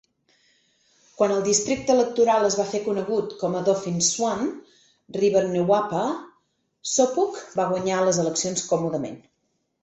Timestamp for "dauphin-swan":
3.67-4.41